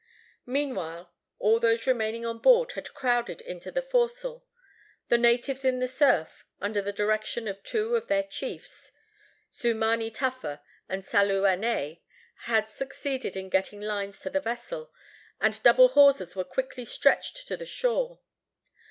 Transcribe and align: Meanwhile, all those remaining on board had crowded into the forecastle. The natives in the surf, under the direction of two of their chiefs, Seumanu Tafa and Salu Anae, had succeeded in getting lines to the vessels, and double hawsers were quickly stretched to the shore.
Meanwhile, 0.47 1.13
all 1.37 1.59
those 1.59 1.85
remaining 1.85 2.25
on 2.25 2.39
board 2.39 2.71
had 2.71 2.91
crowded 2.95 3.39
into 3.39 3.71
the 3.71 3.83
forecastle. 3.83 4.47
The 5.09 5.19
natives 5.19 5.63
in 5.63 5.77
the 5.77 5.87
surf, 5.87 6.47
under 6.59 6.81
the 6.81 6.91
direction 6.91 7.47
of 7.47 7.61
two 7.61 7.95
of 7.95 8.07
their 8.07 8.23
chiefs, 8.23 8.91
Seumanu 9.51 10.09
Tafa 10.11 10.61
and 10.89 11.03
Salu 11.03 11.43
Anae, 11.43 12.01
had 12.45 12.67
succeeded 12.67 13.35
in 13.35 13.49
getting 13.49 13.79
lines 13.79 14.17
to 14.21 14.31
the 14.31 14.41
vessels, 14.41 14.89
and 15.39 15.61
double 15.61 15.89
hawsers 15.89 16.35
were 16.35 16.43
quickly 16.45 16.83
stretched 16.83 17.47
to 17.47 17.55
the 17.55 17.63
shore. 17.67 18.21